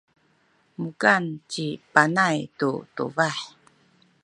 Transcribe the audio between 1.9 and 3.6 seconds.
Puhay tu tubah.